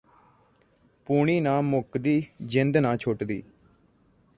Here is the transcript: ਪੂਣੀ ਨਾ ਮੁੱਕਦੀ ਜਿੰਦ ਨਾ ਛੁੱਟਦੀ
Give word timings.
ਪੂਣੀ 1.07 1.39
ਨਾ 1.39 1.61
ਮੁੱਕਦੀ 1.61 2.23
ਜਿੰਦ 2.41 2.77
ਨਾ 2.77 2.95
ਛੁੱਟਦੀ 2.97 3.43